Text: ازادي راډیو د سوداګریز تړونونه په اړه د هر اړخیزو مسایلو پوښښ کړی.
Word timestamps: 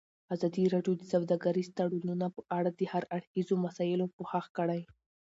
ازادي 0.33 0.63
راډیو 0.73 0.93
د 0.97 1.03
سوداګریز 1.13 1.67
تړونونه 1.77 2.25
په 2.35 2.41
اړه 2.57 2.69
د 2.73 2.81
هر 2.91 3.03
اړخیزو 3.15 3.55
مسایلو 3.65 4.05
پوښښ 4.15 4.45
کړی. 4.57 4.81